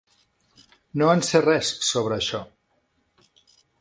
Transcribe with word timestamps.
No 1.01 1.11
en 1.17 1.21
sé 1.27 1.41
res 1.45 1.71
sobre 1.91 2.17
això. 2.17 2.41